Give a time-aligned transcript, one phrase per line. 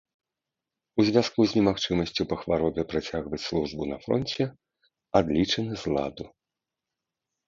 [1.01, 4.43] У звязку з немагчымасцю па хваробе працягваць службу на фронце,
[5.21, 6.25] адлічаны з ладу.